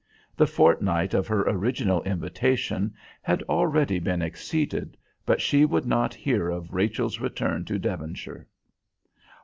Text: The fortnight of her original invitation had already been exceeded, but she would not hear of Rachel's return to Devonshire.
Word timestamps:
The 0.35 0.47
fortnight 0.47 1.13
of 1.13 1.27
her 1.27 1.43
original 1.47 2.01
invitation 2.01 2.95
had 3.21 3.43
already 3.43 3.99
been 3.99 4.23
exceeded, 4.23 4.97
but 5.27 5.39
she 5.41 5.63
would 5.63 5.85
not 5.85 6.15
hear 6.15 6.49
of 6.49 6.73
Rachel's 6.73 7.19
return 7.19 7.65
to 7.65 7.77
Devonshire. 7.77 8.47